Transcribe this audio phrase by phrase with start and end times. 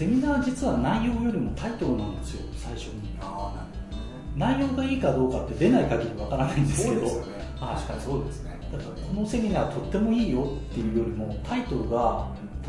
[0.00, 3.18] セミナー実は内容よりもタイトルなんですよ最初に。
[3.20, 7.06] ああなる内容がいいかどうかって出ない限りわからないんですけど。
[7.06, 7.74] そうですよね、はい。
[7.74, 8.58] 確かにそうですね。
[8.72, 12.28] だからこのセミナーとってもいいよっていうよりもタイトルが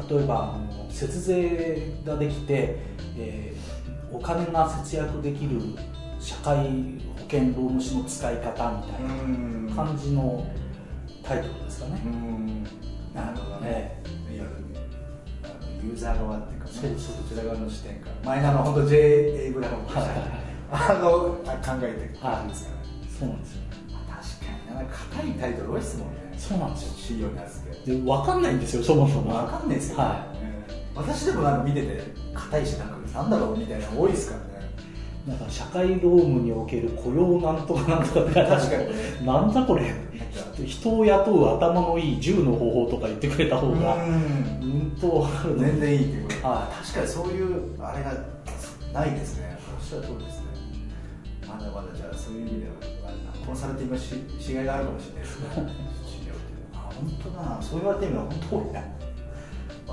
[0.09, 0.57] 例えば
[0.89, 2.75] 節税ができて、
[3.17, 3.81] えー
[4.13, 5.61] お金が節約できる
[6.19, 9.03] 社会保険労務士の使い方みたい
[9.69, 10.45] な感じの
[11.23, 12.63] タイトルですかね、うん。
[13.15, 15.00] なるほどね、えいわゆるあの
[15.83, 16.99] ユーザー側っていうか、ね、そうそう。
[17.27, 18.41] そちら側の視点から。
[18.41, 18.97] 前の本当 J.
[18.97, 21.43] エイブラムとして、はいあの考
[21.83, 22.81] えていく感じですから
[23.19, 23.61] そうなんですよ。
[23.89, 24.75] 確かに。
[24.75, 26.33] なんか硬いタイトル多いですもんね。
[26.37, 26.93] そうなんですよ。
[26.95, 27.45] 資料にあっ
[27.85, 27.91] て。
[27.91, 29.33] で分かんないんですよそもそも。
[29.33, 30.51] 分かんないですよね、はうん
[30.93, 32.01] 私でもなんか見てて
[32.33, 34.71] 硬いしなんかなんだろうみたいなの多いですからね。
[35.27, 38.21] なんか社会労務における雇用なんとかなんとか。
[38.23, 38.93] って確かにね。
[39.25, 39.93] なんだこれ
[40.51, 44.13] なんか人を雇う頭のいい10の方法とか言ってくれた方がうん。
[44.13, 44.17] う
[44.87, 46.39] んと分かる全然いいってい。
[46.39, 48.13] うは確かにそういうあれが
[48.93, 49.57] ないですね。
[49.79, 50.45] おっしゃる通りですね。
[51.47, 52.73] まだまだじゃあそういう意味では
[53.07, 55.47] あれなコンサルティングししがいがあるかもしれないですね。
[56.05, 57.55] 資料っていうのはあ本当だ。
[57.55, 58.83] なそう言われてみれば本当多いな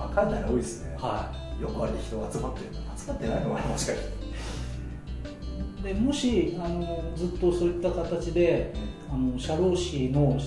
[0.06, 1.62] 分かんないの多いですね、はい。
[1.62, 4.18] よくあれで人が集まってるの集まってないのかなもしかして
[5.82, 8.74] でもしあのずっとそういった形で
[9.10, 10.38] あの社労士の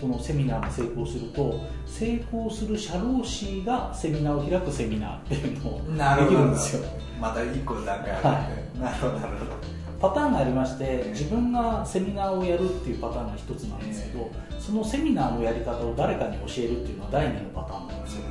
[0.00, 6.82] このセミナーが成功すると成功する社労士がセミナーを開くセミナーっていうのをできるんですよ。
[7.20, 9.80] また一個段階あるんで、なるほどなるほど。
[10.00, 18.22] パターンがありまして自分がセミナーをやるっていうパターンが一つなんですけどそのセミナーのやり方を誰かに教えるっていうのは第二のパターンなんですよ。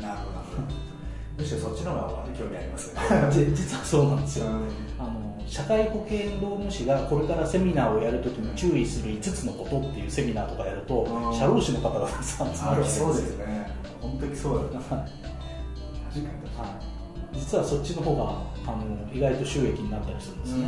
[0.00, 0.40] なるほど。
[1.42, 3.00] むしろそっちの方が興味ありますね。
[3.32, 4.46] じ実はそうなんですよ。
[4.46, 4.52] うん。
[4.98, 11.36] あの社会保険労務士がこれからセミナーをやるときに注意する5つのことっていうセミナーとかやるとうん。
[11.36, 13.12] 社労士の方がたくさん集まるわけですよ。
[13.12, 13.70] そうですね。
[14.00, 14.88] 本当にそうだなはい。
[14.88, 15.08] 確か
[16.14, 16.24] に
[16.56, 16.80] は
[17.34, 17.36] い。
[17.36, 20.66] 実はそっちの方があの意外と収益になったりするんですね、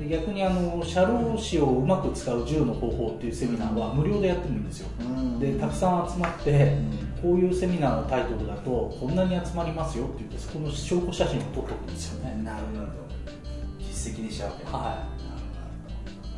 [0.00, 4.88] で逆にあの社労士をうまく使う10の方法っていうセミナーは無料でやってもいいんですよ。
[4.98, 6.78] どでたくさん集まって
[7.20, 12.42] こういうセミナーのタイトルだとこんなに集まりますよって言ってそこの証拠写真を撮っておくんですよね。
[12.42, 12.86] なるほど。
[13.78, 15.20] 実績にしちゃうわけねはい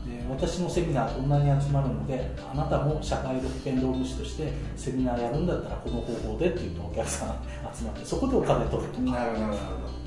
[0.03, 7.29] で私のセミナーこんなに集まるのであなたも社会保険労務士としてセミナーやるんだったらこの方法でっていうとお客さん
[7.73, 9.03] 集まってそこでお金取るとか。
[9.03, 10.03] なるほどなるほど。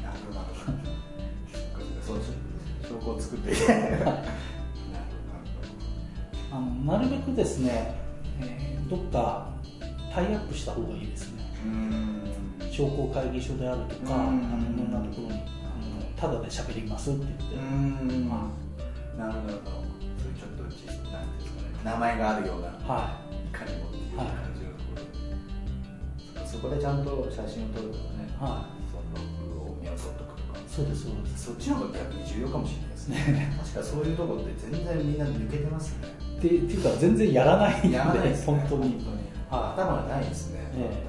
[0.00, 1.02] なるほど。
[2.06, 2.41] そう証
[3.20, 3.52] 作って
[6.50, 6.60] あの
[6.96, 7.94] なるべくですね、
[8.40, 9.48] えーどっか
[10.12, 11.42] タイアップした方がいいですね。
[12.70, 14.20] 商工会議所であるとか、うん。
[14.20, 15.42] あのいろんなところにあの
[16.14, 18.28] ただで喋りますって言って、うん。
[18.28, 18.50] ま
[19.16, 19.72] なるほどなるほど。
[20.20, 21.68] そういうちょっと実なんていうんですかね。
[21.84, 23.16] 名前があるようなあは
[23.48, 23.56] い。
[23.56, 25.00] かにもっていう感じのとこ
[26.36, 29.24] ろ、そこでちゃんと写真を撮るとかね、はその
[29.56, 30.60] ログを見を取っとくとか。
[30.68, 31.44] そうですそうです。
[31.46, 33.56] そっちの方が逆に重要かもしれないですね。
[33.58, 36.08] 確かそういうところって全然みんな抜けてますね。
[36.38, 38.82] ってっていうか全然やらないんでやらないです、ね、本当に。
[38.82, 38.94] はい
[39.52, 41.04] 頭がないですね、え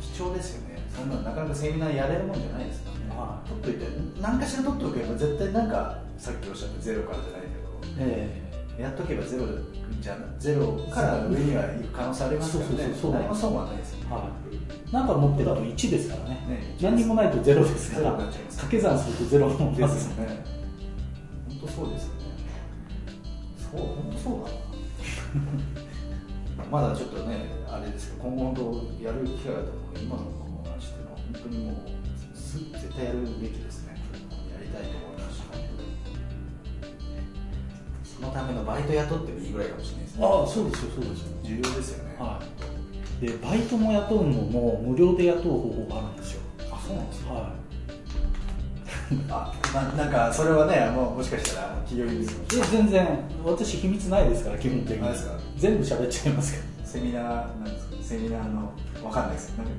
[0.00, 0.78] 貴重ですよね。
[0.94, 3.86] そんなのなかなかセミナーやれるもんじゃないですからね、は取っといて。
[4.20, 7.40] 何かしら取っておけば絶対なんかさっきおっしゃったゼロからじゃない
[7.98, 8.45] えけど
[8.78, 9.46] やっとけばゼロ
[10.00, 14.06] じゃゼロから上には行く可能性あります何も損はないですよね。
[14.10, 14.30] えは
[14.90, 14.92] い。
[14.92, 16.34] なんか持ってると1ですからね。
[16.46, 20.44] ね何にもないと0ですかゼロら掛け算すると0になりでますね。
[21.48, 22.20] 本当そうですよね。
[23.58, 24.50] そう本当そうだ
[26.60, 26.70] な。
[26.70, 28.54] まだちょっとねあれですけど今後本
[29.00, 30.22] 当やる機会があったら今の
[30.64, 33.96] 話っていうのは本当にもうす絶対やるべきですね。
[34.52, 35.15] やりたいと思い
[38.20, 40.24] のためのバイト雇ってもいいぐらいかもしれないですね。
[40.26, 41.26] ああそうですよそうですよ。
[41.44, 42.16] 重要ですよね。
[42.18, 42.40] は
[43.22, 43.26] い。
[43.26, 46.40] でバイトも雇うのも無料で雇う方法があるんですよ。
[46.70, 47.52] あそうなんですかは
[49.30, 49.52] あ
[49.96, 53.06] ななんかそれはねもうもしかしたら企業秘密いで全然
[53.44, 55.06] 私秘密ないですから基本的に。
[55.08, 55.32] あですか？
[55.56, 57.96] 全部喋っちゃいますけどセミナーなんですか？
[58.02, 58.72] セミナーの
[59.04, 59.54] わかんないです。
[59.56, 59.72] なんか。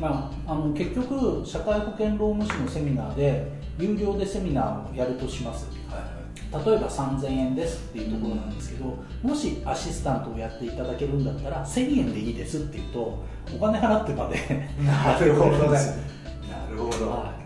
[0.00, 5.66] まあ、あの結局社会保険労務士のセミナーで有料でセミナーをやるとします。
[5.88, 6.11] はい
[6.52, 13.24] 例えば3000円ですっていうところなんですけど、もしアシスタントをやっていただけるんだったら1000円でいいですって言うと
[13.56, 15.58] お金払ってまでなるほどね。
[15.58, 17.42] ななるほどはい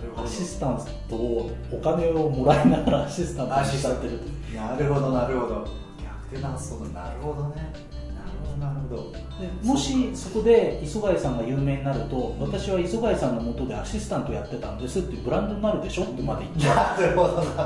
[0.00, 5.68] なるほアシスタントをお金をもらいながらアシスタントにしちゃってるどなるほどなるほど。
[6.02, 7.02] 逆転な発想だ。
[7.02, 7.72] なるほどね
[8.88, 9.12] ほど。
[9.62, 17.00] もしそこで磯貝さんが有名になると私は磯貝さんのもとでアシスタントやってたんですっていうブランドになるでしょってまで言っちゃう。
[17.02, 17.56] なるほどなるほ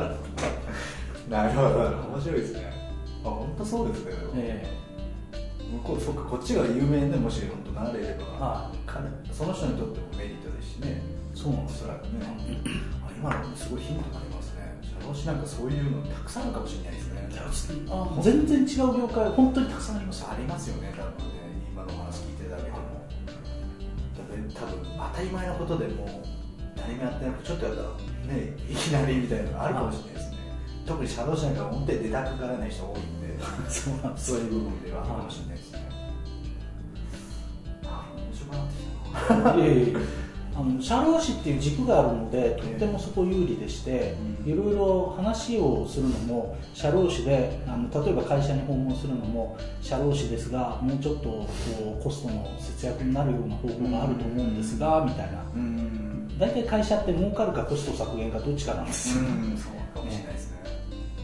[1.30, 1.36] ど。
[1.36, 1.68] なるほど。
[2.14, 2.72] 面白いですね。
[3.24, 4.78] あ本当そうですね、え
[5.72, 11.02] う向こうそっかこっちが有名でもし本当なれれば、は彼その人にとってもメリットですしね。
[11.34, 11.90] そうなんですよ。
[11.90, 12.20] おそらくね、
[13.06, 14.37] あ今のすごいヒントになります
[15.12, 17.28] ね社労士なんかそういうのたくさんあるかもしれないですね。
[17.90, 21.34] あ全然違う業界本当にたくさんありますありますよね多分ね
[21.72, 22.98] 今のお話聞いてるだけでも。
[24.54, 26.08] 多分当たり前のことでもう
[26.76, 27.88] 何もやってなくてちょっとやったら
[28.34, 30.38] ねいきなりみたいなのがあるかもしれないですね。
[30.86, 33.38] 特に社労士なんか表出たくからない人多いんで
[34.16, 35.88] そういう部分ではあるかもしれないですね。
[37.84, 40.27] あ面白くなってきたな
[40.58, 44.52] あの社労士っていう軸があるのでとってもそこ有利でして、うん。
[44.52, 51.46] いろいろ話をするのも社労士であの例えば会社に訪問するのも社労士ですがもうちょっとこ
[52.00, 55.44] うコストの節約になるような方法があると思うんですが、みたいな。
[55.54, 56.38] うん。
[56.38, 59.16] 大体会社って儲かるかコスト削減かどっちかなんです。
[59.16, 60.58] よ、うんそうかもしれないですね。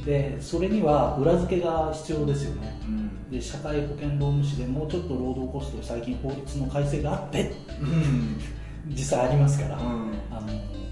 [0.04, 2.80] でそれには裏付けが必要ですよね。
[2.86, 3.30] うん。
[3.30, 8.38] で社会保険労務士でもうちょっと労働コスト最近法律の改正があってうん
[8.86, 10.12] 実際ありますから、うん。
[10.30, 10.48] あの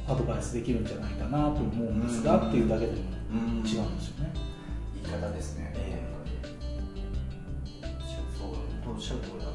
[0.09, 2.99] アドバイスできるんじゃないかなと思うんですが、うんっていうだけでも
[3.33, 4.33] うん違うんですよね、
[4.95, 6.03] 言い方ですね、え
[7.81, 9.53] そう本当おっしゃる通りだな。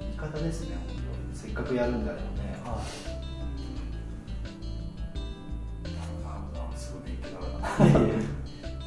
[0.00, 0.96] 言い方ですね本
[1.32, 2.22] 当せっかくやるんだよね。
[2.64, 2.82] は
[5.84, 8.08] なるほどすごい勉強だな。
[8.08, 8.12] い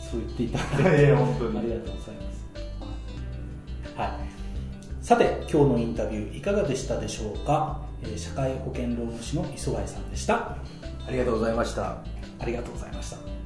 [0.02, 1.06] そう言っていただいて。
[1.06, 2.46] ありがとうございます、
[3.96, 4.39] はい、
[5.10, 10.56] さて今日のインタビューいかがでしたでしょうか、えー社会保険労務士の磯貝さんでした。
[11.08, 12.04] ありがとうございました。
[12.38, 13.39] ありがとうございました